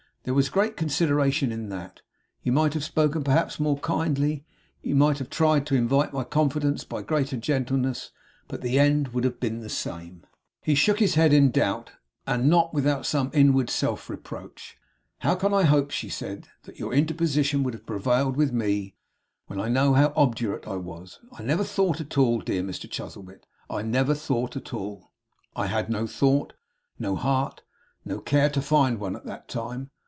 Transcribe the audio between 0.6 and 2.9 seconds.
consideration in that. You might have